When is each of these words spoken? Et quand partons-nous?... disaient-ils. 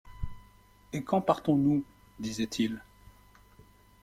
Et 0.93 1.03
quand 1.03 1.21
partons-nous?... 1.21 1.83
disaient-ils. 2.19 2.81